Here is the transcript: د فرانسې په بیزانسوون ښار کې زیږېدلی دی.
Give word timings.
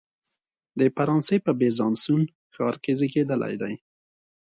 د 0.79 0.81
فرانسې 0.95 1.37
په 1.45 1.51
بیزانسوون 1.59 2.23
ښار 2.53 2.75
کې 2.83 2.91
زیږېدلی 2.99 3.55
دی. 3.61 3.73